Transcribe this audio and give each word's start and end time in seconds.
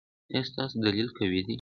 ایا 0.31 0.41
ستاسو 0.49 0.75
دلیل 0.85 1.07
قوي 1.17 1.39
دی؟ 1.45 1.49